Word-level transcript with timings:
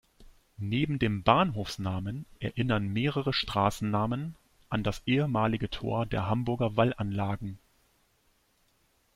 Neben 0.57 0.97
dem 0.97 1.21
Bahnhofsnamen 1.21 2.25
erinnern 2.39 2.87
mehrere 2.87 3.33
Straßennamen 3.33 4.35
an 4.67 4.83
das 4.83 5.03
ehemalige 5.05 5.69
Tor 5.69 6.07
der 6.07 6.25
Hamburger 6.27 6.75
Wallanlagen. 6.75 7.59